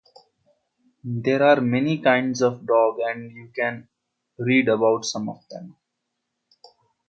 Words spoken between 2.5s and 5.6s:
dogs and you can read about some of